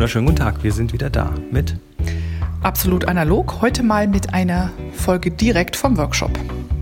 wunderschönen 0.00 0.24
guten 0.28 0.38
Tag. 0.38 0.62
Wir 0.62 0.72
sind 0.72 0.94
wieder 0.94 1.10
da 1.10 1.34
mit 1.50 1.76
Absolut 2.62 3.06
analog. 3.06 3.60
Heute 3.60 3.82
mal 3.82 4.08
mit 4.08 4.32
einer 4.32 4.70
Folge 4.94 5.30
direkt 5.30 5.76
vom 5.76 5.98
Workshop. 5.98 6.30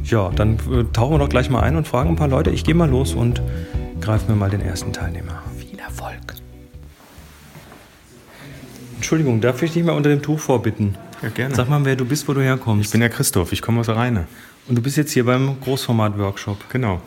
Ja, 0.04 0.30
dann 0.30 0.54
äh, 0.70 0.84
tauchen 0.92 1.14
wir 1.14 1.18
doch 1.18 1.28
gleich 1.28 1.50
mal 1.50 1.64
ein 1.64 1.74
und 1.74 1.88
fragen 1.88 2.10
ein 2.10 2.14
paar 2.14 2.28
Leute. 2.28 2.50
Ich 2.50 2.62
gehe 2.62 2.76
mal 2.76 2.88
los 2.88 3.14
und 3.14 3.42
greife 4.00 4.30
mir 4.30 4.36
mal 4.36 4.50
den 4.50 4.60
ersten 4.60 4.92
Teilnehmer. 4.92 5.42
Viel 5.58 5.80
Erfolg. 5.80 6.36
Entschuldigung, 8.94 9.40
darf 9.40 9.60
ich 9.64 9.72
dich 9.72 9.82
mal 9.82 9.96
unter 9.96 10.10
dem 10.10 10.22
Tuch 10.22 10.38
vorbitten? 10.38 10.94
Ja, 11.20 11.30
gerne. 11.30 11.56
Sag 11.56 11.68
mal, 11.68 11.84
wer 11.84 11.96
du 11.96 12.04
bist, 12.04 12.28
wo 12.28 12.34
du 12.34 12.40
herkommst. 12.40 12.84
Ich 12.84 12.92
bin 12.92 13.00
der 13.00 13.10
Christoph, 13.10 13.50
ich 13.50 13.62
komme 13.62 13.80
aus 13.80 13.88
Rheine. 13.88 14.28
und 14.68 14.78
du 14.78 14.80
bist 14.80 14.96
jetzt 14.96 15.10
hier 15.10 15.24
beim 15.24 15.60
Großformat-Workshop. 15.60 16.70
Genau. 16.70 17.00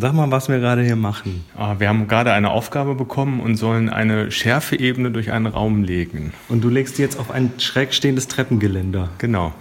Sag 0.00 0.12
mal, 0.12 0.30
was 0.30 0.48
wir 0.48 0.60
gerade 0.60 0.84
hier 0.84 0.94
machen. 0.94 1.44
Ah, 1.56 1.74
Wir 1.78 1.88
haben 1.88 2.06
gerade 2.06 2.32
eine 2.32 2.50
Aufgabe 2.50 2.94
bekommen 2.94 3.40
und 3.40 3.56
sollen 3.56 3.88
eine 3.88 4.30
Schärfeebene 4.30 5.10
durch 5.10 5.32
einen 5.32 5.46
Raum 5.46 5.82
legen. 5.82 6.32
Und 6.48 6.62
du 6.62 6.68
legst 6.68 6.98
die 6.98 7.02
jetzt 7.02 7.18
auf 7.18 7.32
ein 7.32 7.52
schräg 7.58 7.92
stehendes 7.92 8.28
Treppengeländer. 8.28 9.08
Genau. 9.18 9.52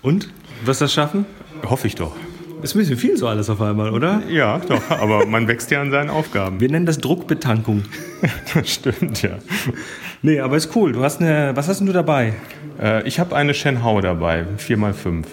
Und? 0.00 0.30
Wirst 0.64 0.80
du 0.80 0.86
das 0.86 0.94
schaffen? 0.94 1.26
Hoffe 1.68 1.86
ich 1.86 1.96
doch. 1.96 2.16
Ist 2.64 2.74
ein 2.74 2.78
bisschen 2.78 2.96
viel 2.96 3.14
so 3.18 3.28
alles 3.28 3.50
auf 3.50 3.60
einmal, 3.60 3.90
oder? 3.90 4.22
Ja, 4.30 4.58
doch, 4.58 4.80
aber 4.88 5.26
man 5.26 5.46
wächst 5.48 5.70
ja 5.70 5.82
an 5.82 5.90
seinen 5.90 6.08
Aufgaben. 6.08 6.60
Wir 6.60 6.70
nennen 6.70 6.86
das 6.86 6.96
Druckbetankung. 6.98 7.82
Das 8.54 8.70
stimmt, 8.70 9.20
ja. 9.20 9.32
Nee, 10.22 10.40
aber 10.40 10.56
ist 10.56 10.74
cool. 10.74 10.92
Du 10.92 11.02
hast 11.02 11.20
eine. 11.20 11.50
Was 11.54 11.68
hast 11.68 11.80
denn 11.80 11.86
du 11.86 11.92
dabei? 11.92 12.32
Äh, 12.80 13.06
Ich 13.06 13.20
habe 13.20 13.36
eine 13.36 13.52
Shenhao 13.52 14.00
dabei, 14.00 14.46
4x5. 14.58 15.24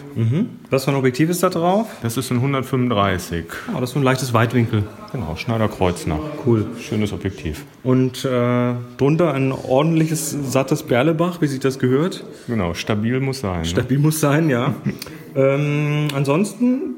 Was 0.69 0.83
für 0.83 0.91
ein 0.91 0.97
Objektiv 0.97 1.29
ist 1.29 1.41
da 1.41 1.47
drauf? 1.49 1.87
Das 2.01 2.17
ist 2.17 2.31
ein 2.31 2.37
135. 2.37 3.45
Oh, 3.69 3.79
das 3.79 3.91
ist 3.91 3.93
so 3.93 3.99
ein 3.99 4.03
leichtes 4.03 4.33
Weitwinkel. 4.33 4.83
Genau, 5.13 5.37
Schneider 5.37 5.69
Kreuznach. 5.69 6.19
Cool. 6.45 6.65
Schönes 6.81 7.13
Objektiv. 7.13 7.63
Und 7.83 8.25
äh, 8.25 8.73
drunter 8.97 9.33
ein 9.33 9.53
ordentliches, 9.53 10.31
sattes 10.51 10.83
Berlebach, 10.83 11.39
wie 11.39 11.47
sich 11.47 11.61
das 11.61 11.79
gehört. 11.79 12.25
Genau, 12.47 12.73
stabil 12.73 13.21
muss 13.21 13.39
sein. 13.39 13.59
ne? 13.59 13.65
Stabil 13.65 13.99
muss 13.99 14.19
sein, 14.19 14.49
ja. 14.49 14.73
ähm, 15.35 16.09
ansonsten, 16.13 16.95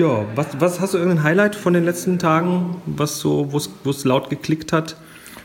ja, 0.00 0.24
was, 0.34 0.46
was 0.60 0.80
hast 0.80 0.94
du 0.94 0.98
irgendein 0.98 1.22
Highlight 1.22 1.54
von 1.54 1.74
den 1.74 1.84
letzten 1.84 2.18
Tagen, 2.18 2.76
was 2.86 3.20
so, 3.20 3.52
wo 3.52 3.90
es 3.90 4.04
laut 4.04 4.30
geklickt 4.30 4.72
hat? 4.72 4.96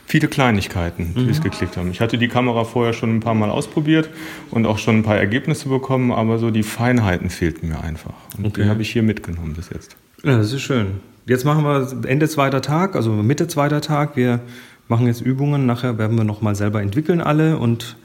Viele 0.08 0.28
Kleinigkeiten, 0.28 1.14
die 1.16 1.28
es 1.28 1.40
geklickt 1.42 1.76
haben. 1.76 1.90
Ich 1.90 2.00
hatte 2.00 2.16
die 2.16 2.28
Kamera 2.28 2.62
vorher 2.64 2.92
schon 2.92 3.16
ein 3.16 3.20
paar 3.20 3.34
Mal 3.34 3.50
ausprobiert 3.50 4.08
und 4.52 4.64
auch 4.64 4.78
schon 4.78 4.98
ein 4.98 5.02
paar 5.02 5.16
Ergebnisse 5.16 5.68
bekommen, 5.68 6.12
aber 6.12 6.38
so 6.38 6.50
die 6.52 6.62
Feinheiten 6.62 7.28
fehlten 7.28 7.68
mir 7.68 7.80
einfach. 7.80 8.14
Und 8.38 8.46
Okay. 8.46 8.62
die 8.62 8.68
habe 8.68 8.82
ich 8.82 8.90
hier 8.92 9.02
mitgenommen 9.02 9.54
bis 9.54 9.68
jetzt. 9.70 9.96
Ja, 10.22 10.38
das 10.38 10.52
ist 10.52 10.62
schön. 10.62 11.00
Jetzt 11.26 11.44
machen 11.44 11.64
wir 11.64 12.08
Ende 12.08 12.28
zweiter 12.28 12.62
Tag, 12.62 12.94
also 12.94 13.10
Mitte 13.10 13.48
zweiter 13.48 13.80
Tag. 13.80 14.16
Wir 14.16 14.40
machen 14.86 15.08
jetzt 15.08 15.20
Übungen. 15.20 15.66
Nachher 15.66 15.98
werden 15.98 16.16
wir 16.16 16.24
nochmal 16.24 16.54
selber 16.54 16.80
entwickeln 16.80 17.20
alle 17.20 17.58
und 17.58 17.96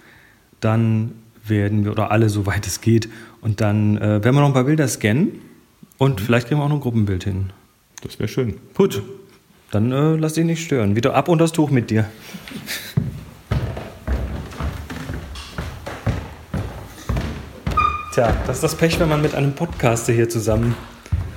dann 0.59 1.11
werden 1.45 1.85
wir, 1.85 1.91
oder 1.91 2.09
alle, 2.09 2.29
soweit 2.37 2.65
es 2.65 2.81
geht, 2.81 3.09
und 3.41 3.61
dann 3.61 3.97
äh, 3.97 4.23
werden 4.23 4.35
wir 4.35 4.41
noch 4.41 4.47
ein 4.47 4.53
paar 4.53 4.63
Bilder 4.63 4.87
scannen 4.87 5.33
und 6.01 6.19
vielleicht 6.19 6.47
kriegen 6.47 6.59
wir 6.59 6.65
auch 6.65 6.69
noch 6.69 6.77
ein 6.77 6.81
Gruppenbild 6.81 7.25
hin. 7.25 7.51
Das 8.01 8.17
wäre 8.17 8.27
schön. 8.27 8.57
Gut, 8.73 9.03
dann 9.69 9.91
äh, 9.91 10.15
lass 10.15 10.33
dich 10.33 10.45
nicht 10.45 10.65
stören. 10.65 10.95
Wieder 10.95 11.13
ab 11.13 11.27
und 11.27 11.37
das 11.37 11.51
Tuch 11.51 11.69
mit 11.69 11.91
dir. 11.91 12.09
Tja, 18.15 18.35
das 18.47 18.57
ist 18.57 18.63
das 18.63 18.75
Pech, 18.75 18.99
wenn 18.99 19.09
man 19.09 19.21
mit 19.21 19.35
einem 19.35 19.53
Podcaster 19.53 20.11
hier 20.11 20.27
zusammen 20.27 20.75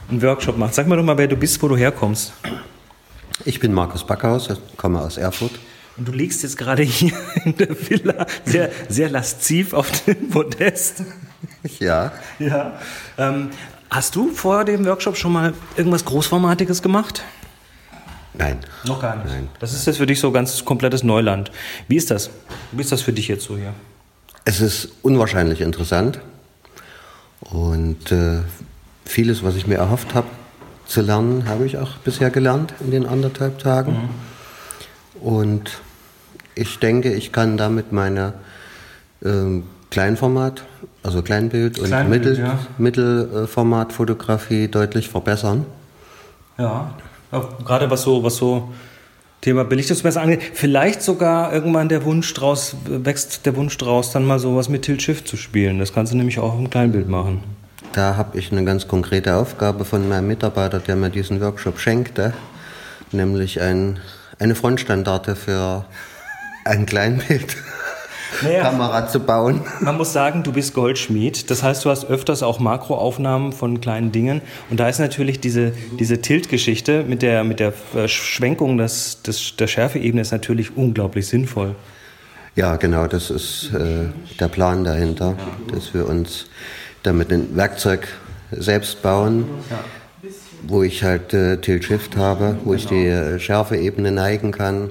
einen 0.09 0.23
Workshop 0.23 0.57
macht. 0.57 0.73
Sag 0.73 0.87
mir 0.87 0.97
doch 0.97 1.05
mal, 1.05 1.19
wer 1.19 1.29
du 1.29 1.37
bist, 1.37 1.63
wo 1.63 1.69
du 1.69 1.77
herkommst. 1.77 2.33
Ich 3.45 3.61
bin 3.61 3.75
Markus 3.75 4.07
Backhaus, 4.07 4.49
ich 4.49 4.77
komme 4.79 4.99
aus 4.99 5.19
Erfurt. 5.19 5.53
Und 5.99 6.09
du 6.09 6.13
liegst 6.13 6.43
jetzt 6.43 6.57
gerade 6.57 6.83
hier 6.83 7.13
in 7.45 7.55
der 7.59 7.69
Villa 7.69 8.27
sehr, 8.47 8.71
sehr 8.89 9.11
lasziv 9.11 9.75
auf 9.75 9.91
dem 10.07 10.31
Podest. 10.31 11.03
Ja, 11.81 12.13
Ja. 12.39 12.79
Ähm, 13.19 13.51
hast 13.95 14.17
du 14.17 14.31
vor 14.31 14.65
dem 14.65 14.85
Workshop 14.85 15.17
schon 15.17 15.33
mal 15.33 15.55
irgendwas 15.77 16.05
Großformatiges 16.05 16.83
gemacht? 16.83 17.23
nein. 18.37 18.59
Noch 18.85 19.01
gar 19.01 19.17
nicht. 19.17 19.27
Nein. 19.27 19.49
Das 19.61 19.73
ist 19.73 19.87
jetzt 19.87 19.99
für 19.99 20.07
dich 20.07 20.19
so 20.19 20.33
ganz 20.33 20.65
komplettes 20.65 21.05
Neuland. 21.05 21.53
Wie 21.87 21.97
ist 21.97 22.11
das? 22.11 22.31
Wie 22.73 22.81
ist 22.81 22.91
das 22.91 23.01
für 23.01 23.13
dich 23.13 23.29
jetzt 23.29 23.45
so 23.45 23.57
hier? 23.57 23.73
Es 24.45 24.61
ist 24.61 24.89
unwahrscheinlich 25.03 25.61
interessant 25.61 26.19
und 27.41 28.11
äh, 28.11 28.41
vieles, 29.07 29.45
was 29.45 29.55
ich 29.55 29.67
mir 29.67 29.77
erhofft 29.77 30.15
habe 30.15 30.27
zu 30.87 31.01
lernen, 31.01 31.49
habe 31.49 31.65
ich 31.65 31.79
auch 31.79 31.97
bisher 31.99 32.31
gelernt 32.31 32.75
in 32.81 32.91
den 32.91 33.07
anderthalb 33.07 33.59
Tagen. 33.61 34.11
Und 35.21 35.79
ich 36.55 36.79
denke, 36.79 37.15
ich 37.15 37.33
kann 37.33 37.57
damit 37.57 37.93
meine 37.93 38.35
ähm, 39.25 39.65
Kleinformat, 39.95 40.65
also 41.05 41.23
Kleinbild 41.23 41.79
und 41.79 41.87
Kleinbild, 41.87 42.25
Mittel, 42.25 42.45
ja. 42.45 42.59
Mittelformatfotografie 42.79 44.67
deutlich 44.67 45.09
verbessern. 45.09 45.67
Ja. 46.59 46.95
Auch 47.31 47.65
gerade 47.65 47.89
was 47.89 48.03
so, 48.03 48.25
was 48.25 48.35
so 48.37 48.73
Thema 49.41 49.63
Belichtungsmesser 49.63 50.21
angeht. 50.21 50.43
Vielleicht 50.55 51.01
sogar 51.01 51.53
irgendwann 51.53 51.89
der 51.89 52.05
Wunsch 52.05 52.35
draus, 52.35 52.75
wächst 52.87 53.47
der 53.47 53.55
Wunsch 53.55 53.79
draus, 53.79 54.11
dann 54.11 54.25
mal 54.25 54.41
sowas 54.41 54.69
mit 54.69 54.83
Tilt 54.83 55.01
Shift 55.01 55.29
zu 55.29 55.37
spielen. 55.37 55.79
Das 55.79 55.93
kannst 55.93 56.13
du 56.13 56.17
nämlich 56.17 56.41
auch 56.41 56.59
im 56.59 56.69
Kleinbild 56.71 57.09
machen. 57.09 57.45
Da 57.93 58.17
habe 58.17 58.37
ich 58.37 58.51
eine 58.51 58.65
ganz 58.65 58.89
konkrete 58.89 59.37
Aufgabe 59.37 59.85
von 59.85 60.09
meinem 60.09 60.27
Mitarbeiter, 60.27 60.81
der 60.81 60.97
mir 60.97 61.11
diesen 61.11 61.41
Workshop 61.41 61.79
schenkte, 61.79 62.35
nämlich 63.13 63.61
ein, 63.61 64.01
eine 64.41 64.57
Frontstandarte 64.57 65.37
für 65.37 65.85
ein 66.65 66.85
Kleinbild. 66.85 67.57
Naja. 68.43 68.63
Kamera 68.63 69.07
zu 69.07 69.21
bauen. 69.21 69.63
Man 69.81 69.97
muss 69.97 70.13
sagen, 70.13 70.43
du 70.43 70.53
bist 70.53 70.75
Goldschmied. 70.75 71.51
Das 71.51 71.63
heißt, 71.63 71.85
du 71.85 71.91
hast 71.91 72.05
öfters 72.07 72.43
auch 72.43 72.59
Makroaufnahmen 72.59 73.53
von 73.53 73.81
kleinen 73.81 74.13
Dingen. 74.13 74.41
Und 74.71 74.81
da 74.81 74.89
ist 74.89 74.99
natürlich 74.99 75.41
diese, 75.41 75.73
diese 75.99 76.21
Tilt-Geschichte 76.21 77.05
mit 77.05 77.23
der, 77.23 77.45
mit 77.45 77.61
der 77.61 77.73
Schwenkung 78.07 78.79
des, 78.79 79.23
des, 79.23 79.57
der 79.57 79.67
Schärfeebene 79.67 80.21
ist 80.21 80.33
natürlich 80.33 80.77
unglaublich 80.77 81.27
sinnvoll. 81.27 81.75
Ja, 82.57 82.77
genau, 82.77 83.07
das 83.07 83.31
ist 83.31 83.73
äh, 83.75 84.07
der 84.39 84.49
Plan 84.49 84.85
dahinter, 84.85 85.37
dass 85.73 85.93
wir 85.93 86.09
uns 86.09 86.47
damit 87.03 87.33
ein 87.33 87.57
Werkzeug 87.57 88.07
selbst 88.53 89.03
bauen, 89.03 89.45
wo 90.63 90.83
ich 90.83 91.03
halt 91.03 91.35
äh, 91.35 91.57
Tilt-Shift 91.57 92.17
habe, 92.17 92.57
wo 92.65 92.75
ich 92.75 92.87
die 92.87 93.07
äh, 93.07 93.39
Schärfeebene 93.39 94.13
neigen 94.13 94.53
kann. 94.53 94.91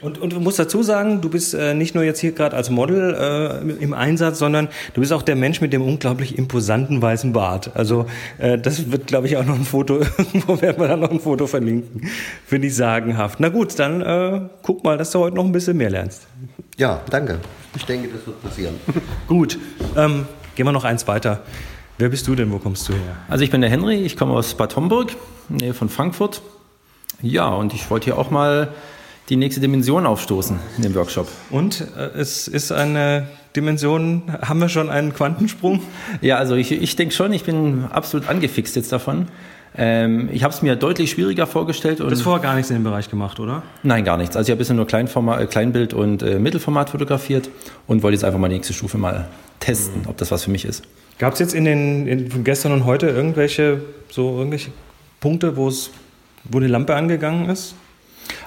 Und, 0.00 0.18
und 0.18 0.32
du 0.32 0.40
musst 0.40 0.58
dazu 0.58 0.82
sagen, 0.82 1.20
du 1.20 1.28
bist 1.28 1.54
äh, 1.54 1.74
nicht 1.74 1.94
nur 1.94 2.04
jetzt 2.04 2.20
hier 2.20 2.32
gerade 2.32 2.56
als 2.56 2.70
Model 2.70 3.14
äh, 3.14 3.82
im 3.82 3.92
Einsatz, 3.92 4.38
sondern 4.38 4.68
du 4.94 5.00
bist 5.00 5.12
auch 5.12 5.22
der 5.22 5.34
Mensch 5.34 5.60
mit 5.60 5.72
dem 5.72 5.82
unglaublich 5.82 6.38
imposanten 6.38 7.02
weißen 7.02 7.32
Bart. 7.32 7.72
Also 7.74 8.06
äh, 8.38 8.58
das 8.58 8.92
wird, 8.92 9.08
glaube 9.08 9.26
ich, 9.26 9.36
auch 9.36 9.44
noch 9.44 9.56
ein 9.56 9.64
Foto, 9.64 9.98
irgendwo 10.18 10.60
werden 10.60 10.80
wir 10.80 10.88
dann 10.88 11.00
noch 11.00 11.10
ein 11.10 11.20
Foto 11.20 11.48
verlinken. 11.48 12.08
Finde 12.46 12.68
ich 12.68 12.76
sagenhaft. 12.76 13.40
Na 13.40 13.48
gut, 13.48 13.78
dann 13.78 14.00
äh, 14.00 14.40
guck 14.62 14.84
mal, 14.84 14.96
dass 14.96 15.10
du 15.10 15.18
heute 15.18 15.34
noch 15.34 15.44
ein 15.44 15.52
bisschen 15.52 15.76
mehr 15.76 15.90
lernst. 15.90 16.28
Ja, 16.76 17.00
danke. 17.10 17.40
Ich 17.74 17.84
denke, 17.84 18.08
das 18.08 18.24
wird 18.24 18.40
passieren. 18.40 18.76
Gut, 19.26 19.58
ähm, 19.96 20.26
gehen 20.54 20.64
wir 20.64 20.72
noch 20.72 20.84
eins 20.84 21.06
weiter. 21.08 21.42
Wer 21.98 22.08
bist 22.08 22.26
du 22.28 22.36
denn? 22.36 22.52
Wo 22.52 22.58
kommst 22.58 22.88
du 22.88 22.92
her? 22.92 23.16
Also 23.28 23.42
ich 23.42 23.50
bin 23.50 23.60
der 23.60 23.70
Henry, 23.70 23.96
ich 23.96 24.16
komme 24.16 24.32
aus 24.34 24.54
Bad 24.54 24.76
Homburg, 24.76 25.10
Nähe 25.48 25.74
von 25.74 25.88
Frankfurt. 25.88 26.40
Ja, 27.20 27.48
und 27.48 27.74
ich 27.74 27.90
wollte 27.90 28.04
hier 28.04 28.18
auch 28.18 28.30
mal 28.30 28.68
die 29.28 29.36
nächste 29.36 29.60
Dimension 29.60 30.06
aufstoßen 30.06 30.58
in 30.76 30.82
dem 30.82 30.94
Workshop. 30.94 31.28
Und 31.50 31.86
äh, 31.96 32.18
es 32.18 32.48
ist 32.48 32.72
eine 32.72 33.28
Dimension, 33.54 34.22
haben 34.40 34.60
wir 34.60 34.68
schon 34.68 34.90
einen 34.90 35.12
Quantensprung? 35.12 35.80
Ja, 36.20 36.36
also 36.36 36.54
ich, 36.54 36.72
ich 36.72 36.96
denke 36.96 37.14
schon, 37.14 37.32
ich 37.32 37.44
bin 37.44 37.84
absolut 37.90 38.28
angefixt 38.28 38.76
jetzt 38.76 38.92
davon. 38.92 39.26
Ähm, 39.76 40.28
ich 40.32 40.44
habe 40.44 40.54
es 40.54 40.62
mir 40.62 40.76
deutlich 40.76 41.10
schwieriger 41.10 41.46
vorgestellt. 41.46 42.00
Du 42.00 42.10
hast 42.10 42.22
vorher 42.22 42.42
gar 42.42 42.54
nichts 42.54 42.70
in 42.70 42.76
dem 42.76 42.84
Bereich 42.84 43.10
gemacht, 43.10 43.38
oder? 43.38 43.62
Nein, 43.82 44.04
gar 44.04 44.16
nichts. 44.16 44.36
Also 44.36 44.48
ich 44.48 44.50
habe 44.50 44.58
bisher 44.58 44.74
nur 44.74 44.86
Kleinformat, 44.86 45.40
äh, 45.40 45.46
Kleinbild 45.46 45.92
und 45.92 46.22
äh, 46.22 46.38
Mittelformat 46.38 46.90
fotografiert 46.90 47.50
und 47.86 48.02
wollte 48.02 48.14
jetzt 48.14 48.24
einfach 48.24 48.38
mal 48.38 48.48
die 48.48 48.56
nächste 48.56 48.72
Stufe 48.72 48.96
mal 48.98 49.28
testen, 49.60 50.02
ob 50.06 50.16
das 50.16 50.30
was 50.30 50.44
für 50.44 50.50
mich 50.50 50.64
ist. 50.64 50.84
Gab 51.18 51.34
es 51.34 51.38
jetzt 51.38 51.54
in 51.54 51.64
den 51.64 52.06
in, 52.06 52.30
von 52.30 52.44
gestern 52.44 52.72
und 52.72 52.86
heute 52.86 53.08
irgendwelche 53.08 53.82
so 54.10 54.38
irgendwelche 54.38 54.70
Punkte, 55.20 55.56
wo 55.56 55.68
es 55.68 55.90
wo 56.44 56.60
die 56.60 56.66
Lampe 56.66 56.94
angegangen 56.94 57.50
ist? 57.50 57.74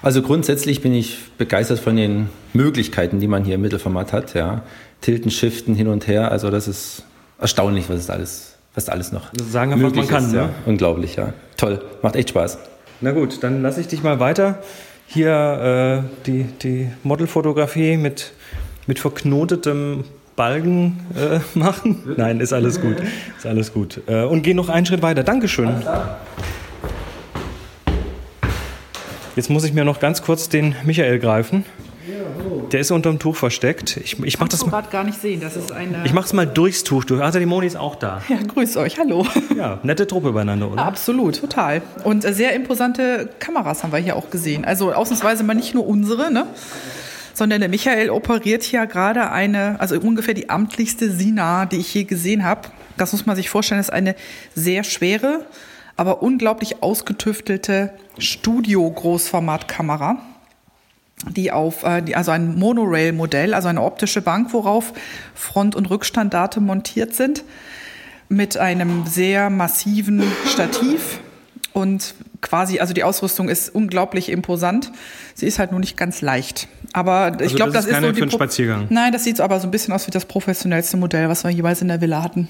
Also 0.02 0.22
grundsätzlich 0.22 0.82
bin 0.82 0.94
ich 0.94 1.18
begeistert 1.38 1.80
von 1.80 1.96
den 1.96 2.30
Möglichkeiten, 2.54 3.20
die 3.20 3.28
man 3.28 3.44
hier 3.44 3.56
im 3.56 3.62
Mittelformat 3.62 4.14
hat. 4.14 4.34
Ja. 4.34 4.64
Tilten, 5.02 5.32
Shiften, 5.32 5.76
hin 5.76 5.88
und 5.88 6.08
her. 6.08 6.32
Also 6.32 6.50
das 6.50 6.68
ist 6.68 7.04
erstaunlich, 7.40 7.90
was 7.90 8.00
es 8.00 8.10
alles, 8.10 8.56
was 8.76 8.90
alles 8.90 9.12
noch 9.12 9.28
Sagen 9.50 9.74
einfach, 9.74 9.86
möglich 9.88 10.06
man 10.06 10.14
kann, 10.14 10.26
ist. 10.26 10.32
ne? 10.34 10.38
Ja. 10.40 10.50
Unglaublich, 10.66 11.16
ja. 11.16 11.34
Toll, 11.58 11.82
macht 12.02 12.16
echt 12.16 12.30
Spaß. 12.30 12.58
Na 13.02 13.12
gut, 13.12 13.42
dann 13.42 13.62
lasse 13.64 13.82
ich 13.82 13.88
dich 13.88 14.04
mal 14.04 14.20
weiter. 14.20 14.60
Hier 15.08 16.04
äh, 16.06 16.26
die, 16.26 16.44
die 16.62 16.90
Modelfotografie 17.04 17.98
mit, 17.98 18.32
mit 18.88 19.00
verknotetem 19.00 20.04
Balgen 20.36 21.00
äh, 21.16 21.40
machen. 21.60 22.14
Nein, 22.16 22.40
ist 22.40 22.54
alles 22.54 22.80
gut. 22.80 22.98
Ist 23.38 23.46
alles 23.46 23.74
gut. 23.74 24.02
Äh, 24.08 24.24
und 24.24 24.44
geh 24.44 24.54
noch 24.54 24.70
einen 24.70 24.86
Schritt 24.86 25.02
weiter. 25.02 25.24
Dankeschön. 25.24 25.74
Jetzt 29.36 29.50
muss 29.50 29.64
ich 29.64 29.74
mir 29.74 29.86
noch 29.86 30.00
ganz 30.00 30.22
kurz 30.22 30.50
den 30.50 30.76
Michael 30.84 31.20
greifen. 31.20 31.66
Der 32.72 32.80
ist 32.80 32.92
unterm 32.92 33.20
Tuch 33.20 33.36
versteckt. 33.36 33.98
Ich, 33.98 34.20
ich 34.24 34.40
mach 34.40 34.48
das 34.48 34.66
gerade 34.66 34.90
gar 34.90 35.04
nicht 35.04 35.22
sehen. 35.22 35.42
Das 35.42 35.56
ist 35.56 35.72
eine. 35.72 36.04
Ich 36.06 36.14
mach's 36.14 36.34
mal 36.34 36.48
durchs 36.48 36.84
Tuch 36.84 37.04
durch. 37.04 37.22
Also 37.22 37.40
die 37.40 37.46
Moni 37.46 37.68
ist 37.68 37.78
auch 37.78 37.96
da. 37.96 38.22
ja, 38.30 38.38
grüß 38.38 38.78
euch. 38.78 38.98
Hallo. 38.98 39.26
Ja, 39.56 39.80
nette 39.84 40.08
Truppe 40.08 40.32
beieinander, 40.32 40.72
oder? 40.72 40.84
Absolut, 40.84 41.40
total. 41.40 41.82
Und 42.04 42.26
äh, 42.26 42.34
sehr 42.34 42.54
imposante 42.54 43.30
Kameras 43.40 43.84
haben 43.84 43.92
wir 43.92 44.00
hier 44.00 44.16
auch 44.16 44.30
gesehen. 44.30 44.66
Also 44.66 44.94
ausnahmsweise 44.94 45.44
mal 45.44 45.54
nicht 45.54 45.74
nur 45.74 45.86
unsere, 45.86 46.32
ne? 46.32 46.48
sondern 47.34 47.60
der 47.60 47.70
Michael 47.70 48.10
operiert 48.10 48.64
hier 48.64 48.86
gerade 48.86 49.32
eine, 49.32 49.80
also 49.80 50.00
ungefähr 50.00 50.34
die 50.34 50.50
amtlichste 50.50 51.12
Sina, 51.12 51.66
die 51.66 51.78
ich 51.78 51.94
je 51.94 52.04
gesehen 52.04 52.44
habe. 52.44 52.70
Das 52.98 53.14
muss 53.14 53.26
man 53.26 53.36
sich 53.36 53.50
vorstellen, 53.50 53.80
das 53.80 53.88
ist 53.88 53.94
eine 53.94 54.16
sehr 54.56 54.84
schwere, 54.84 55.46
aber 56.02 56.24
unglaublich 56.24 56.82
ausgetüftelte 56.82 57.94
Studio-Großformatkamera 58.18 60.18
die 61.30 61.52
auf, 61.52 61.84
äh, 61.84 62.02
die, 62.02 62.16
also 62.16 62.32
ein 62.32 62.58
Monorail-Modell, 62.58 63.54
also 63.54 63.68
eine 63.68 63.84
optische 63.84 64.24
Bank, 64.24 64.52
worauf 64.54 64.94
Front- 65.36 65.76
und 65.76 65.92
Rückstandarte 65.92 66.60
montiert 66.60 67.14
sind, 67.14 67.44
mit 68.30 68.58
einem 68.58 69.06
sehr 69.06 69.52
massiven 69.52 70.24
Stativ 70.48 71.20
und 71.74 72.16
quasi, 72.42 72.80
also 72.80 72.96
die 72.96 73.04
Ausrüstung 73.04 73.50
ist 73.50 73.70
unglaublich 73.70 74.30
imposant. 74.30 74.92
Sie 75.36 75.46
ist 75.46 75.60
halt 75.60 75.70
nur 75.70 75.80
nicht 75.80 75.98
ganz 75.98 76.22
leicht. 76.22 76.68
Aber 76.94 77.34
ich 77.36 77.42
Also 77.42 77.56
glaube, 77.58 77.74
das 77.74 77.86
das, 77.86 77.92
ist 77.92 77.94
keine 77.94 78.08
so 78.08 78.14
für 78.16 78.22
einen 78.24 78.32
Spaziergang. 78.32 78.88
Nein, 78.90 79.14
das 79.14 79.24
sieht 79.24 79.38
so 79.38 79.44
aber 79.44 79.60
so 79.60 79.68
ein 79.68 79.72
bisschen 79.72 79.94
aus 79.94 80.08
wie 80.08 80.12
das 80.12 80.26
professionellste 80.26 80.98
Modell, 80.98 81.30
was 81.30 81.44
wir 81.44 81.52
jeweils 81.52 81.84
in 81.84 81.90
der 81.90 82.02
Villa 82.02 82.24
hatten. 82.24 82.48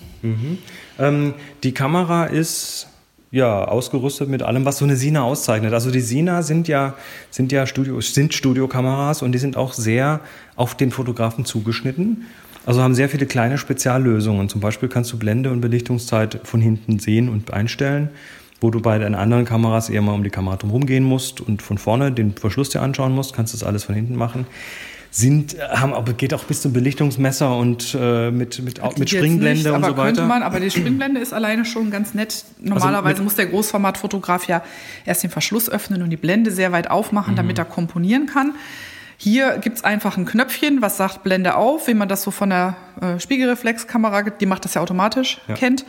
Ähm, 0.97 1.33
die 1.63 1.73
Kamera 1.73 2.27
ist 2.27 2.87
ja 3.31 3.63
ausgerüstet 3.63 4.29
mit 4.29 4.43
allem, 4.43 4.65
was 4.65 4.77
so 4.77 4.85
eine 4.85 4.97
Sina 4.97 5.23
auszeichnet. 5.23 5.73
Also 5.73 5.89
die 5.89 6.01
Sina 6.01 6.43
sind 6.43 6.67
ja 6.67 6.95
sind 7.29 7.51
ja 7.51 7.65
Studio 7.65 7.99
sind 8.01 8.33
Studiokameras 8.33 9.21
und 9.21 9.31
die 9.31 9.39
sind 9.39 9.55
auch 9.57 9.73
sehr 9.73 10.19
auf 10.55 10.75
den 10.75 10.91
Fotografen 10.91 11.45
zugeschnitten. 11.45 12.25
Also 12.65 12.81
haben 12.81 12.93
sehr 12.93 13.09
viele 13.09 13.25
kleine 13.25 13.57
Speziallösungen. 13.57 14.49
Zum 14.49 14.61
Beispiel 14.61 14.87
kannst 14.87 15.11
du 15.11 15.17
Blende 15.17 15.49
und 15.49 15.61
Belichtungszeit 15.61 16.41
von 16.43 16.61
hinten 16.61 16.99
sehen 16.99 17.27
und 17.29 17.51
einstellen, 17.53 18.09
wo 18.59 18.69
du 18.69 18.81
bei 18.81 18.99
den 18.99 19.15
anderen 19.15 19.45
Kameras 19.45 19.89
eher 19.89 20.01
mal 20.01 20.13
um 20.13 20.23
die 20.23 20.29
Kamera 20.29 20.57
drum 20.57 20.85
gehen 20.85 21.03
musst 21.03 21.41
und 21.41 21.63
von 21.63 21.79
vorne 21.79 22.11
den 22.11 22.33
Verschluss 22.33 22.69
dir 22.69 22.81
anschauen 22.81 23.15
musst. 23.15 23.33
Kannst 23.33 23.55
das 23.55 23.63
alles 23.63 23.85
von 23.85 23.95
hinten 23.95 24.15
machen. 24.15 24.45
Sind, 25.13 25.57
haben, 25.59 25.93
aber 25.93 26.13
geht 26.13 26.33
auch 26.33 26.45
bis 26.45 26.61
zum 26.61 26.71
Belichtungsmesser 26.71 27.57
und 27.57 27.97
äh, 27.99 28.31
mit, 28.31 28.59
mit, 28.63 28.81
mit 28.97 29.09
Springblende 29.09 29.49
nicht, 29.55 29.67
und 29.67 29.73
aber 29.75 29.87
so 29.87 29.97
weiter. 29.97 30.05
Könnte 30.05 30.21
man, 30.23 30.41
aber 30.41 30.61
die 30.61 30.71
Springblende 30.71 31.19
ist 31.19 31.33
alleine 31.33 31.65
schon 31.65 31.91
ganz 31.91 32.13
nett. 32.13 32.45
Normalerweise 32.61 33.15
mit- 33.17 33.25
muss 33.25 33.35
der 33.35 33.47
Großformatfotograf 33.47 34.47
ja 34.47 34.63
erst 35.05 35.23
den 35.23 35.29
Verschluss 35.29 35.69
öffnen 35.69 36.01
und 36.01 36.11
die 36.11 36.17
Blende 36.17 36.49
sehr 36.49 36.71
weit 36.71 36.89
aufmachen, 36.89 37.35
damit 37.35 37.57
Mhm. 37.57 37.61
er 37.61 37.65
komponieren 37.65 38.25
kann. 38.25 38.53
Hier 39.17 39.57
gibt's 39.57 39.83
einfach 39.83 40.15
ein 40.17 40.25
Knöpfchen, 40.25 40.81
was 40.81 40.95
sagt 40.95 41.23
Blende 41.23 41.55
auf, 41.55 41.87
wie 41.89 41.93
man 41.93 42.07
das 42.07 42.23
so 42.23 42.31
von 42.31 42.49
der 42.49 42.77
äh, 43.01 43.19
Spiegelreflexkamera, 43.19 44.21
die 44.29 44.45
macht 44.45 44.63
das 44.63 44.75
ja 44.75 44.81
automatisch, 44.81 45.41
Ja. 45.49 45.55
kennt. 45.55 45.83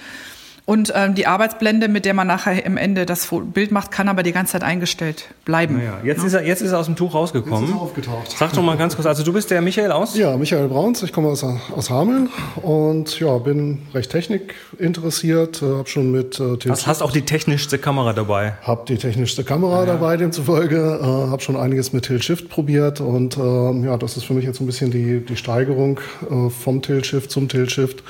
Und 0.65 0.93
ähm, 0.95 1.17
die 1.17 1.27
Arbeitsblende, 1.27 1.89
mit 1.89 2.05
der 2.05 2.15
man 2.15 2.29
nachher 2.29 2.65
im 2.65 2.77
Ende 2.77 3.05
das 3.05 3.29
Bild 3.53 3.73
macht, 3.73 3.91
kann 3.91 4.09
aber 4.09 4.23
die 4.23 4.31
ganze 4.31 4.53
Zeit 4.53 4.63
eingestellt 4.63 5.25
bleiben. 5.45 5.79
Naja, 5.79 5.99
jetzt, 6.05 6.23
ist 6.23 6.35
er, 6.35 6.47
jetzt 6.47 6.63
ist 6.63 6.71
er 6.71 6.79
aus 6.79 6.87
dem 6.87 6.95
Tuch 6.95 7.15
rausgekommen. 7.15 7.63
Jetzt 7.63 7.71
ist 7.71 7.77
er 7.77 7.83
aufgetaucht. 7.83 8.35
Sag 8.39 8.53
doch 8.53 8.63
mal 8.63 8.77
ganz 8.77 8.95
kurz, 8.95 9.07
also 9.07 9.25
du 9.25 9.33
bist 9.33 9.51
der 9.51 9.61
Michael 9.61 9.91
aus? 9.91 10.17
Ja, 10.17 10.37
Michael 10.37 10.69
Brauns, 10.69 11.03
ich 11.03 11.13
komme 11.13 11.29
aus, 11.29 11.45
aus 11.45 11.91
Hameln 11.91 12.29
und 12.63 13.19
ja, 13.19 13.39
bin 13.39 13.83
recht 13.93 14.13
technikinteressiert, 14.13 15.63
äh, 15.63 15.67
habe 15.67 15.89
schon 15.89 16.13
mit 16.13 16.39
äh, 16.39 16.57
Til 16.59 16.71
Hast, 16.71 16.87
hast 16.87 17.03
auch 17.03 17.13
die 17.13 17.23
technischste 17.23 17.79
Kamera 17.79 18.13
dabei. 18.13 18.55
Hab 18.63 18.87
die 18.87 18.99
technischste 18.99 19.43
Kamera 19.43 19.85
dabei, 19.85 20.17
demzufolge. 20.17 21.01
Äh, 21.03 21.05
habe 21.05 21.43
schon 21.43 21.57
einiges 21.57 21.93
mit 21.93 22.05
Tilt 22.05 22.23
Shift 22.23 22.49
probiert 22.49 23.01
und 23.01 23.37
ähm, 23.37 23.85
ja, 23.85 23.97
das 23.97 24.17
ist 24.17 24.25
für 24.25 24.35
mich 24.35 24.45
jetzt 24.45 24.59
so 24.59 24.65
ein 24.65 24.69
bisschen 24.69 24.93
die, 24.93 25.25
die 25.25 25.37
Steigerung 25.37 25.99
äh, 26.31 26.51
vom 26.51 26.83
Tilt 26.83 27.05
Shift 27.05 27.33
zum 27.33 27.49
Tilt 27.49 27.73
Shift. 27.73 28.05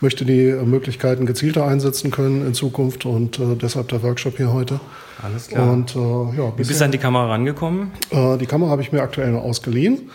Möchte 0.00 0.24
die 0.24 0.52
Möglichkeiten 0.64 1.26
gezielter 1.26 1.66
einsetzen 1.66 2.10
können 2.10 2.46
in 2.46 2.54
Zukunft 2.54 3.04
und 3.04 3.38
äh, 3.38 3.56
deshalb 3.60 3.88
der 3.88 4.02
Workshop 4.02 4.36
hier 4.36 4.52
heute. 4.52 4.80
Alles 5.22 5.48
klar. 5.48 5.72
Und 5.72 5.96
äh, 5.96 5.98
ja, 5.98 6.52
Wie 6.56 6.62
bist 6.62 6.80
du 6.80 6.84
an 6.84 6.92
die 6.92 6.98
Kamera 6.98 7.26
rangekommen? 7.26 7.90
Äh, 8.10 8.38
die 8.38 8.46
Kamera 8.46 8.70
habe 8.70 8.82
ich 8.82 8.92
mir 8.92 9.02
aktuell 9.02 9.32
noch 9.32 9.42
ausgeliehen, 9.42 10.10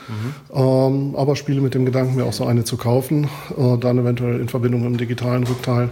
ähm, 0.53 1.15
aber 1.17 1.35
spiele 1.35 1.59
mit 1.59 1.73
dem 1.73 1.85
Gedanken, 1.85 2.15
mir 2.15 2.23
auch 2.23 2.33
so 2.33 2.45
eine 2.45 2.63
zu 2.63 2.77
kaufen, 2.77 3.27
äh, 3.57 3.77
dann 3.77 3.99
eventuell 3.99 4.39
in 4.39 4.47
Verbindung 4.47 4.81
mit 4.83 4.91
dem 4.91 4.97
digitalen 4.97 5.43
Rückteil, 5.43 5.89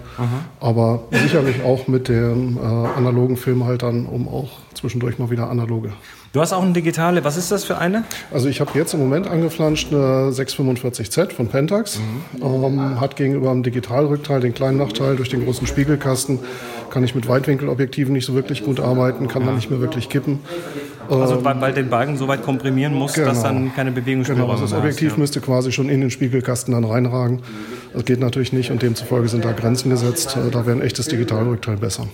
aber 0.59 1.03
sicherlich 1.11 1.63
auch 1.63 1.87
mit 1.87 2.07
den 2.07 2.57
äh, 2.57 2.59
analogen 2.61 3.35
Filmhaltern, 3.35 4.05
um 4.05 4.27
auch 4.27 4.59
zwischendurch 4.73 5.19
mal 5.19 5.29
wieder 5.29 5.49
analoge. 5.49 5.91
Du 6.33 6.39
hast 6.39 6.53
auch 6.53 6.61
eine 6.63 6.71
digitale, 6.71 7.25
was 7.25 7.35
ist 7.35 7.51
das 7.51 7.65
für 7.65 7.77
eine? 7.77 8.05
Also 8.33 8.47
ich 8.47 8.61
habe 8.61 8.71
jetzt 8.75 8.93
im 8.93 9.01
Moment 9.01 9.27
angeflanscht 9.27 9.89
eine 9.91 10.29
645Z 10.31 11.33
von 11.33 11.47
Pentax, 11.49 11.99
ähm, 12.41 13.01
hat 13.01 13.17
gegenüber 13.17 13.49
dem 13.49 13.63
Digitalrückteil 13.63 14.39
den 14.39 14.53
kleinen 14.53 14.77
Nachteil, 14.77 15.17
durch 15.17 15.27
den 15.27 15.43
großen 15.43 15.67
Spiegelkasten 15.67 16.39
kann 16.89 17.03
ich 17.03 17.15
mit 17.15 17.27
Weitwinkelobjektiven 17.27 18.13
nicht 18.13 18.25
so 18.25 18.33
wirklich 18.33 18.63
gut 18.63 18.79
arbeiten, 18.79 19.27
kann 19.27 19.45
dann 19.45 19.55
nicht 19.55 19.69
mehr 19.69 19.81
wirklich 19.81 20.07
kippen. 20.07 20.39
Also 21.09 21.43
weil, 21.43 21.59
weil 21.59 21.73
den 21.73 21.89
Balken 21.89 22.15
so 22.15 22.29
weit 22.29 22.43
komprimieren 22.43 22.93
muss, 22.93 23.13
dass 23.13 23.25
Genau. 23.39 23.41
dann 23.43 23.75
keine 23.75 23.91
Bewegungsspielräume 23.91 24.45
Genau, 24.47 24.53
also 24.61 24.73
das 24.73 24.79
Objektiv 24.79 25.13
ja. 25.13 25.17
müsste 25.17 25.41
quasi 25.41 25.73
schon 25.73 25.89
in 25.89 25.99
den 25.99 26.11
Spiegelkasten 26.11 26.73
dann 26.73 26.85
reinragen. 26.85 27.41
Das 27.93 28.05
geht 28.05 28.21
natürlich 28.21 28.53
nicht 28.53 28.71
und 28.71 28.81
demzufolge 28.81 29.27
sind 29.27 29.43
da 29.43 29.51
Grenzen 29.51 29.89
gesetzt. 29.89 30.37
Äh, 30.37 30.49
Da 30.51 30.65
wäre 30.65 30.77
ein 30.77 30.81
echtes 30.81 31.07
Digitalrückteil 31.09 31.75
besser. 31.75 32.07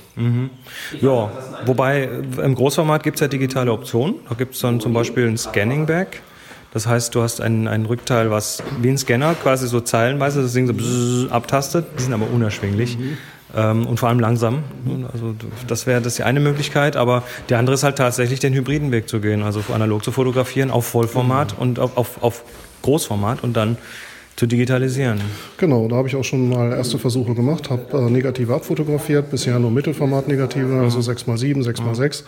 Ja, 1.00 1.30
wobei 1.65 2.04
äh, 2.04 2.42
im 2.44 2.56
Großformat 2.56 3.04
gibt 3.04 3.18
es 3.18 3.21
ja 3.21 3.27
digitale 3.27 3.71
Optionen. 3.71 4.15
Da 4.30 4.36
gibt 4.36 4.56
es 4.56 4.62
dann 4.62 4.80
zum 4.80 4.94
Beispiel 4.94 5.27
ein 5.27 5.38
Scanning 5.38 5.86
Back. 5.86 6.21
Das 6.74 6.86
heißt, 6.86 7.15
du 7.15 7.21
hast 7.21 7.42
ein, 7.42 7.68
ein 7.68 7.86
Rückteil, 7.86 8.30
was 8.30 8.62
wie 8.81 8.89
ein 8.89 8.98
Scanner 8.98 9.36
quasi 9.36 9.68
so 9.68 9.80
zeilenweise 9.80 10.42
das 10.42 10.54
Ding 10.54 10.68
so 10.68 10.74
bzzz 10.74 11.31
abtastet. 11.31 11.86
Die 11.98 12.04
sind 12.04 12.13
aber 12.13 12.30
unerschwinglich. 12.30 12.98
Ähm, 13.56 13.88
und 13.88 14.00
vor 14.00 14.09
allem 14.09 14.19
langsam. 14.19 14.63
Also 15.12 15.33
das 15.68 15.88
wäre 15.88 16.01
das 16.01 16.15
die 16.15 16.24
eine 16.24 16.39
Möglichkeit, 16.39 16.98
aber 16.98 17.24
die 17.50 17.56
andere 17.56 17.75
ist 17.75 17.83
halt 17.83 17.98
tatsächlich 17.98 18.39
den 18.39 18.53
hybriden 18.53 18.92
Weg 18.92 19.07
zu 19.07 19.21
gehen, 19.21 19.42
also 19.42 19.63
analog 19.74 20.03
zu 20.03 20.12
fotografieren 20.12 20.69
auf 20.69 20.86
Vollformat 20.86 21.56
und 21.57 21.80
auf, 21.80 21.98
auf, 21.98 22.21
auf 22.21 22.44
Großformat 22.81 23.44
und 23.44 23.56
dann 23.56 23.77
zu 24.38 24.45
digitalisieren. 24.45 25.19
Genau, 25.57 25.88
da 25.88 25.98
habe 25.98 26.07
ich 26.07 26.16
auch 26.16 26.24
schon 26.24 26.48
mal 26.48 26.72
erste 26.72 27.00
Versuche 27.00 27.34
gemacht, 27.34 27.69
habe 27.69 27.98
äh, 27.98 28.10
Negative 28.10 28.54
abfotografiert, 28.54 29.30
bisher 29.31 29.60
nur 29.60 29.72
Mittelformat-Negative, 29.72 30.80
also 30.80 31.00
6x7, 31.00 31.66
6x6. 31.66 32.24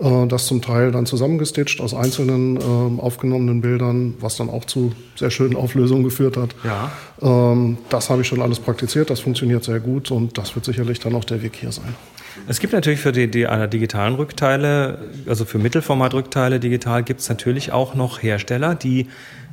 Äh, 0.00 0.26
das 0.28 0.46
zum 0.46 0.62
Teil 0.62 0.92
dann 0.92 1.06
zusammengestitcht 1.06 1.80
aus 1.80 1.94
einzelnen 1.94 2.56
ähm, 2.60 3.00
aufgenommenen 3.00 3.62
Bildern, 3.62 4.14
was 4.20 4.36
dann 4.36 4.50
auch 4.50 4.66
zu 4.66 4.92
sehr 5.16 5.30
schönen 5.30 5.56
Auflösungen 5.56 6.04
geführt 6.04 6.36
hat. 6.36 6.54
Ja. 6.64 6.92
Ähm, 7.20 7.78
das 7.88 8.10
habe 8.10 8.22
ich 8.22 8.28
schon 8.28 8.42
alles 8.42 8.60
praktiziert, 8.60 9.08
das 9.08 9.20
funktioniert 9.20 9.64
sehr 9.64 9.80
gut 9.80 10.10
und 10.10 10.36
das 10.38 10.54
wird 10.54 10.66
sicherlich 10.66 11.00
dann 11.00 11.14
auch 11.14 11.24
der 11.24 11.42
Weg 11.42 11.56
hier 11.56 11.72
sein. 11.72 11.94
Es 12.46 12.60
gibt 12.60 12.72
natürlich 12.72 13.00
für 13.00 13.10
die, 13.10 13.28
die 13.28 13.42
äh, 13.42 13.68
digitalen 13.68 14.14
Rückteile, 14.14 14.98
also 15.26 15.44
für 15.44 15.58
Mittelformat-Rückteile 15.58 16.60
digital, 16.60 17.02
gibt 17.02 17.20
es 17.20 17.28
natürlich 17.28 17.72
auch 17.72 17.94
noch 17.94 18.22
Hersteller, 18.22 18.74
die 18.74 19.08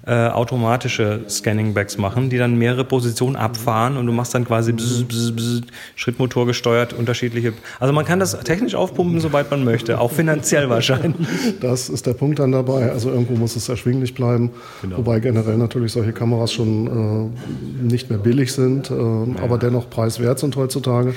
äh, 0.08 0.28
automatische 0.28 1.22
Scanning-Backs 1.28 1.98
machen, 1.98 2.30
die 2.30 2.38
dann 2.38 2.58
mehrere 2.58 2.86
Positionen 2.86 3.36
abfahren 3.36 3.98
und 3.98 4.06
du 4.06 4.12
machst 4.12 4.36
dann 4.36 4.46
quasi 4.46 4.72
bzz, 4.72 5.04
bzz, 5.04 5.32
bzz, 5.36 5.62
Schrittmotor 5.96 6.46
gesteuert 6.46 6.94
unterschiedliche. 6.94 7.54
Also 7.80 7.94
man 7.94 8.06
kann 8.06 8.20
das 8.20 8.38
technisch 8.44 8.76
aufpumpen, 8.76 9.20
soweit 9.20 9.50
man 9.50 9.64
möchte, 9.64 10.00
auch 10.00 10.12
finanziell 10.12 10.70
wahrscheinlich. 10.70 11.16
Das 11.62 11.90
ist 11.90 12.06
der 12.06 12.14
Punkt 12.14 12.40
dann 12.40 12.52
dabei. 12.52 12.92
Also 12.92 13.10
irgendwo 13.10 13.34
muss 13.34 13.56
es 13.56 13.70
erschwinglich 13.70 14.14
bleiben. 14.14 14.52
Wobei 14.84 15.20
generell 15.20 15.58
natürlich 15.58 15.92
solche 15.92 16.12
Kameras 16.12 16.54
schon 16.54 17.32
äh, 17.32 17.84
nicht 17.84 18.10
mehr 18.10 18.20
billig 18.20 18.54
sind, 18.54 18.92
äh, 18.92 18.94
aber 19.42 19.58
dennoch 19.58 19.90
preiswert 19.90 20.40
sind 20.40 20.56
heutzutage. 20.56 21.14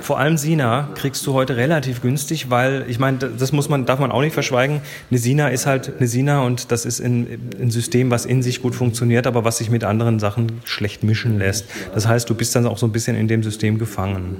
Vor 0.00 0.18
allem 0.18 0.36
Sina 0.36 0.88
kriegst 0.94 1.26
du 1.26 1.34
heute 1.34 1.56
relativ 1.56 2.02
günstig, 2.02 2.50
weil 2.50 2.84
ich 2.88 2.98
meine, 2.98 3.18
das 3.18 3.52
muss 3.52 3.68
man, 3.68 3.86
darf 3.86 4.00
man 4.00 4.10
auch 4.10 4.22
nicht 4.22 4.34
verschweigen. 4.34 4.80
Eine 5.10 5.18
Sina 5.18 5.48
ist 5.48 5.66
halt 5.66 5.92
eine 5.98 6.08
Sina 6.08 6.42
und 6.42 6.72
das 6.72 6.84
ist 6.84 7.00
ein, 7.00 7.26
ein 7.60 7.70
System, 7.70 8.10
was 8.10 8.26
in 8.32 8.42
sich 8.42 8.62
gut 8.62 8.74
funktioniert, 8.74 9.26
aber 9.26 9.44
was 9.44 9.58
sich 9.58 9.68
mit 9.68 9.84
anderen 9.84 10.18
Sachen 10.18 10.62
schlecht 10.64 11.04
mischen 11.04 11.38
lässt. 11.38 11.66
Das 11.94 12.08
heißt, 12.08 12.28
du 12.30 12.34
bist 12.34 12.56
dann 12.56 12.66
auch 12.66 12.78
so 12.78 12.86
ein 12.86 12.92
bisschen 12.92 13.14
in 13.14 13.28
dem 13.28 13.42
System 13.42 13.78
gefangen. 13.78 14.38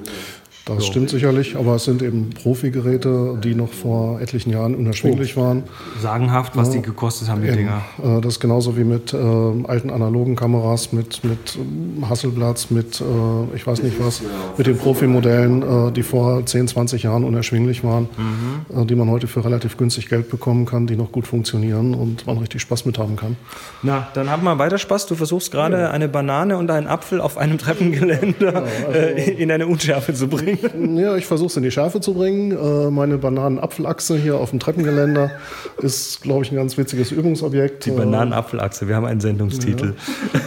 Das 0.64 0.86
stimmt 0.86 1.10
sicherlich, 1.10 1.56
aber 1.56 1.74
es 1.74 1.84
sind 1.84 2.02
eben 2.02 2.30
Profi-Geräte, 2.30 3.36
die 3.42 3.56
noch 3.56 3.72
vor 3.72 4.20
etlichen 4.20 4.50
Jahren 4.50 4.76
unerschwinglich 4.76 5.36
waren. 5.36 5.64
Sagenhaft, 6.00 6.56
was 6.56 6.70
die 6.70 6.80
gekostet 6.82 7.28
haben, 7.28 7.42
die 7.42 7.48
Eben, 7.48 7.56
Dinger. 7.56 7.82
äh, 8.02 8.20
das 8.20 8.34
ist 8.34 8.40
genauso 8.40 8.76
wie 8.76 8.84
mit 8.84 9.12
äh, 9.12 9.16
alten 9.16 9.90
analogen 9.90 10.36
Kameras, 10.36 10.92
mit, 10.92 11.24
mit 11.24 11.56
ähm, 11.56 12.08
Hasselblatts, 12.08 12.70
mit 12.70 13.00
äh, 13.00 13.56
ich 13.56 13.66
weiß 13.66 13.82
nicht 13.82 13.96
was, 14.00 14.22
mit 14.56 14.68
den 14.68 14.78
Profimodellen, 14.78 15.88
äh, 15.88 15.92
die 15.92 16.04
vor 16.04 16.46
10, 16.46 16.68
20 16.68 17.02
Jahren 17.02 17.24
unerschwinglich 17.24 17.82
waren, 17.82 18.08
Mhm. 18.16 18.82
äh, 18.82 18.86
die 18.86 18.94
man 18.94 19.10
heute 19.10 19.26
für 19.26 19.44
relativ 19.44 19.76
günstig 19.76 20.08
Geld 20.08 20.28
bekommen 20.30 20.64
kann, 20.64 20.86
die 20.86 20.94
noch 20.96 21.10
gut 21.10 21.26
funktionieren 21.26 21.94
und 21.94 22.24
man 22.26 22.38
richtig 22.38 22.62
Spaß 22.62 22.86
mit 22.86 22.98
haben 22.98 23.16
kann. 23.16 23.36
Na, 23.82 24.06
dann 24.14 24.30
haben 24.30 24.44
wir 24.44 24.58
weiter 24.58 24.78
Spaß. 24.78 25.06
Du 25.06 25.16
versuchst 25.16 25.50
gerade 25.50 25.90
eine 25.90 26.08
Banane 26.08 26.56
und 26.56 26.70
einen 26.70 26.86
Apfel 26.86 27.20
auf 27.20 27.36
einem 27.36 27.58
Treppengeländer 27.58 28.64
äh, 28.94 29.30
in 29.32 29.50
eine 29.50 29.66
Unschärfe 29.66 30.14
zu 30.14 30.28
bringen. 30.28 30.51
Bringen? 30.56 30.96
Ja, 31.02 31.16
ich 31.16 31.26
versuche 31.26 31.48
es 31.48 31.56
in 31.56 31.62
die 31.62 31.70
Schärfe 31.70 32.00
zu 32.00 32.14
bringen. 32.14 32.52
Äh, 32.52 32.90
meine 32.90 33.18
Bananenapfelachse 33.18 34.16
hier 34.16 34.36
auf 34.36 34.50
dem 34.50 34.60
Treppengeländer 34.60 35.30
ist, 35.78 36.22
glaube 36.22 36.44
ich, 36.44 36.52
ein 36.52 36.56
ganz 36.56 36.76
witziges 36.76 37.10
Übungsobjekt. 37.10 37.86
Die 37.86 37.90
Bananenapfelachse, 37.90 38.88
wir 38.88 38.96
haben 38.96 39.06
einen 39.06 39.20
Sendungstitel. 39.20 39.94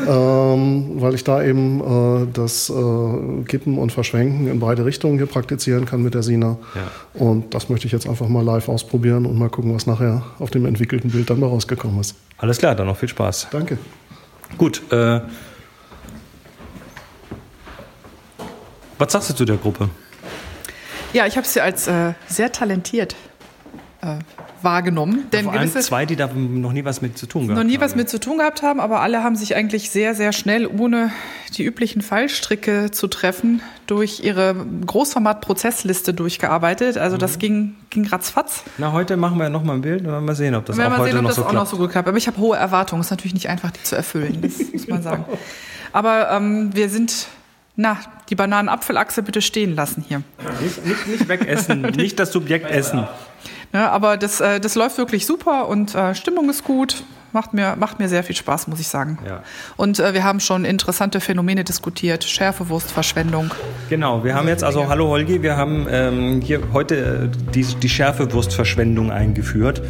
Ja. 0.06 0.54
Ähm, 0.54 1.02
weil 1.02 1.16
ich 1.16 1.24
da 1.24 1.44
eben 1.44 1.82
äh, 1.82 2.28
das 2.32 2.70
äh, 2.70 3.44
Kippen 3.48 3.78
und 3.78 3.92
Verschwenken 3.92 4.48
in 4.48 4.60
beide 4.60 4.86
Richtungen 4.86 5.18
hier 5.18 5.28
praktizieren 5.28 5.86
kann 5.86 6.04
mit 6.04 6.14
der 6.14 6.24
Sina. 6.24 6.58
Ja. 6.76 7.22
Und 7.22 7.54
das 7.54 7.70
möchte 7.70 7.88
ich 7.88 7.92
jetzt 7.92 8.08
einfach 8.08 8.28
mal 8.28 8.44
live 8.44 8.70
ausprobieren 8.70 9.26
und 9.26 9.38
mal 9.38 9.50
gucken, 9.50 9.74
was 9.74 9.88
nachher 9.88 10.24
auf 10.40 10.52
dem 10.52 10.66
entwickelten 10.66 11.12
Bild 11.12 11.30
dann 11.30 11.40
mal 11.40 11.48
rausgekommen 11.48 12.00
ist. 12.00 12.16
Alles 12.38 12.58
klar, 12.58 12.76
dann 12.76 12.88
noch 12.88 12.98
viel 12.98 13.10
Spaß. 13.10 13.48
Danke. 13.52 13.78
Gut, 14.58 14.82
äh, 14.92 15.22
Was 18.98 19.12
sagst 19.12 19.30
du 19.30 19.34
zu 19.34 19.46
der 19.46 19.58
Gruppe? 19.58 19.90
Ja, 21.14 21.26
ich 21.26 21.38
habe 21.38 21.48
sie 21.48 21.62
als 21.62 21.88
äh, 21.88 22.14
sehr 22.28 22.52
talentiert 22.52 23.16
äh, 24.02 24.20
wahrgenommen. 24.62 25.28
Denn 25.32 25.46
Vor 25.46 25.54
allem 25.54 25.72
zwei, 25.72 26.06
die 26.06 26.16
da 26.16 26.28
noch 26.28 26.72
nie 26.72 26.86
was 26.86 27.02
mit 27.02 27.18
zu 27.18 27.26
tun 27.26 27.44
gehabt 27.44 27.58
haben. 27.58 27.66
Noch 27.66 27.70
nie 27.70 27.78
haben. 27.78 27.84
was 27.84 27.96
mit 27.96 28.10
zu 28.10 28.20
tun 28.20 28.38
gehabt 28.38 28.62
haben, 28.62 28.80
aber 28.80 29.02
alle 29.02 29.24
haben 29.24 29.36
sich 29.36 29.56
eigentlich 29.56 29.90
sehr, 29.90 30.16
sehr 30.16 30.34
schnell, 30.34 30.66
ohne 30.68 31.12
die 31.58 31.64
üblichen 31.64 32.02
Fallstricke 32.02 32.92
zu 32.92 33.08
treffen, 33.08 33.62
durch 33.88 34.22
ihre 34.22 34.56
Großformat-Prozessliste 34.86 36.14
durchgearbeitet. 36.14 36.98
Also 36.98 37.16
mhm. 37.16 37.20
das 37.20 37.40
ging, 37.40 37.76
ging 37.90 38.08
ratzfatz. 38.08 38.64
Na, 38.78 38.92
heute 38.92 39.18
machen 39.18 39.38
wir 39.40 39.50
noch 39.50 39.64
mal 39.64 39.74
ein 39.74 39.82
Bild 39.82 40.06
und 40.06 40.26
mal 40.26 40.36
sehen, 40.36 40.56
ob 40.56 40.66
das 40.66 40.80
auch 40.80 40.98
heute 40.98 41.12
sehen, 41.12 41.18
ob 41.18 41.24
noch 41.24 41.30
das 41.30 41.36
so 41.38 41.46
auch 41.46 41.54
noch 41.54 41.66
so 41.66 41.78
gut 41.78 41.92
klappt. 41.92 42.08
Aber 42.08 42.18
ich 42.18 42.28
habe 42.28 42.38
hohe 42.38 42.58
Erwartungen. 42.58 43.02
Es 43.02 43.08
ist 43.08 43.12
natürlich 43.12 43.34
nicht 43.34 43.50
einfach, 43.50 43.72
die 43.72 43.84
zu 43.84 43.96
erfüllen, 43.96 44.42
das 44.42 44.60
muss 44.72 44.88
man 44.88 45.02
sagen. 45.04 45.26
Aber 45.94 46.32
ähm, 46.32 46.72
wir 46.74 46.90
sind 46.90 47.28
na, 47.76 47.98
die 48.30 48.36
Bananenapfelachse 48.36 49.22
bitte 49.22 49.42
stehen 49.42 49.76
lassen 49.76 50.04
hier. 50.08 50.22
Nicht, 50.62 50.86
nicht, 50.86 51.08
nicht 51.08 51.28
wegessen, 51.28 51.82
nicht 51.98 52.20
das 52.20 52.32
Subjekt 52.32 52.70
essen. 52.72 53.08
Ja, 53.74 53.90
aber 53.92 54.18
das, 54.18 54.40
äh, 54.40 54.60
das 54.60 54.76
läuft 54.76 54.98
wirklich 54.98 55.26
super 55.26 55.68
und 55.68 55.94
äh, 55.96 56.16
Stimmung 56.16 56.50
ist 56.50 56.64
gut. 56.64 57.04
Macht 57.34 57.54
mir, 57.54 57.76
macht 57.76 58.00
mir 58.00 58.08
sehr 58.08 58.24
viel 58.24 58.36
Spaß, 58.36 58.70
muss 58.70 58.80
ich 58.80 58.88
sagen. 58.88 59.20
Ja. 59.28 59.44
Und 59.76 60.00
äh, 60.00 60.14
wir 60.14 60.24
haben 60.24 60.40
schon 60.40 60.64
interessante 60.64 61.20
Phänomene 61.20 61.66
diskutiert. 61.66 62.24
Schärfewurstverschwendung. 62.24 63.52
Genau, 63.90 64.24
wir 64.24 64.36
haben 64.36 64.48
jetzt, 64.48 64.64
also 64.64 64.88
hallo 64.88 65.10
Holgi, 65.10 65.42
wir 65.42 65.58
haben 65.58 65.86
ähm, 65.90 66.40
hier 66.40 66.62
heute 66.72 67.30
die, 67.54 67.64
die 67.66 67.90
Schärfewurstverschwendung 67.90 69.12
eingeführt. 69.12 69.82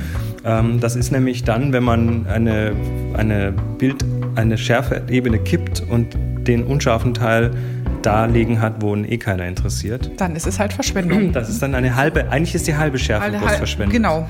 Ähm, 0.44 0.80
das 0.80 0.96
ist 0.96 1.12
nämlich 1.12 1.44
dann, 1.44 1.72
wenn 1.72 1.84
man 1.84 2.26
eine, 2.26 2.76
eine 3.16 3.52
Bild, 3.78 4.04
eine 4.34 4.58
Schärfeebene 4.58 5.38
kippt 5.38 5.84
und 5.88 6.18
den 6.48 6.64
unscharfen 6.64 7.14
Teil 7.14 7.52
darlegen 8.06 8.62
hat, 8.62 8.82
wo 8.82 8.96
eh 8.96 9.18
keiner 9.18 9.46
interessiert. 9.46 10.12
Dann 10.18 10.36
ist 10.36 10.48
es 10.48 10.60
halt 10.60 10.74
Verschwendung. 10.74 11.32
Das 11.36 11.50
ist 11.50 11.62
dann 11.62 11.76
eine 11.76 11.96
halbe, 11.96 12.30
eigentlich 12.30 12.56
ist 12.56 12.68
die 12.68 12.76
halbe 12.76 12.98
Schärfe 12.98 13.26
Alle, 13.26 13.40
bloß 13.40 13.56
Verschwendung. 13.56 13.94
Genau. 13.94 14.28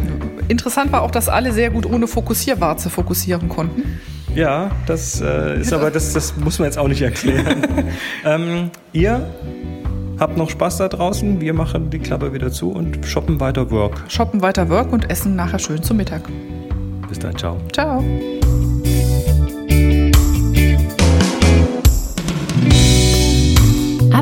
Interessant 0.47 0.91
war 0.91 1.03
auch, 1.03 1.11
dass 1.11 1.29
alle 1.29 1.51
sehr 1.51 1.69
gut 1.69 1.85
ohne 1.85 2.07
Fokussierwarze 2.07 2.89
fokussieren 2.89 3.47
konnten. 3.47 3.99
Ja, 4.33 4.71
das 4.85 5.21
äh, 5.21 5.59
ist 5.59 5.71
aber, 5.71 5.91
das, 5.91 6.13
das 6.13 6.35
muss 6.35 6.59
man 6.59 6.67
jetzt 6.67 6.77
auch 6.77 6.87
nicht 6.87 7.01
erklären. 7.01 7.63
ähm, 8.25 8.69
ihr 8.91 9.25
habt 10.19 10.37
noch 10.37 10.49
Spaß 10.49 10.77
da 10.77 10.87
draußen, 10.87 11.41
wir 11.41 11.53
machen 11.53 11.89
die 11.89 11.99
Klappe 11.99 12.33
wieder 12.33 12.51
zu 12.51 12.71
und 12.71 13.05
shoppen 13.05 13.39
weiter 13.39 13.71
Work. 13.71 14.03
Shoppen 14.07 14.41
weiter 14.41 14.69
Work 14.69 14.91
und 14.91 15.09
essen 15.09 15.35
nachher 15.35 15.59
schön 15.59 15.81
zum 15.83 15.97
Mittag. 15.97 16.23
Bis 17.07 17.19
dann, 17.19 17.37
ciao. 17.37 17.57
Ciao. 17.71 18.03